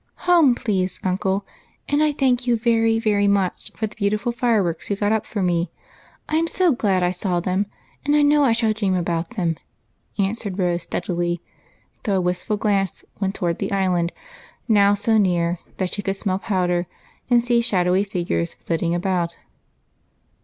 "Home, 0.29 0.55
please, 0.55 0.99
uncle; 1.03 1.45
and 1.87 2.01
I 2.01 2.11
thank 2.11 2.47
you 2.47 2.57
very, 2.57 2.97
very 2.97 3.27
much 3.27 3.71
for 3.75 3.85
the 3.85 3.93
beautiful 3.95 4.31
fire 4.31 4.63
work 4.63 4.89
you 4.89 4.95
got 4.95 5.11
up 5.11 5.27
for 5.27 5.43
me. 5.43 5.69
I 6.27 6.39
'm 6.39 6.47
so 6.47 6.71
glad 6.71 7.03
I 7.03 7.11
saw 7.11 7.37
it; 7.37 7.45
and 7.45 7.67
I 8.07 8.23
know 8.23 8.43
I 8.43 8.51
shall 8.51 8.73
dream 8.73 8.95
about 8.95 9.37
it," 9.37 9.59
answered 10.17 10.57
Rose 10.57 10.81
steadily, 10.81 11.39
though 12.01 12.15
a 12.17 12.21
wistful 12.21 12.57
glance 12.57 13.05
went 13.19 13.35
toward 13.35 13.59
the 13.59 13.71
Island, 13.71 14.11
now 14.67 14.95
so 14.95 15.19
near 15.19 15.59
that 15.77 15.93
she 15.93 16.01
could 16.01 16.15
smell 16.15 16.39
powder 16.39 16.87
and 17.29 17.39
see 17.39 17.61
shadowy 17.61 18.03
figures 18.03 18.55
flitting 18.55 18.95
about. 18.95 19.37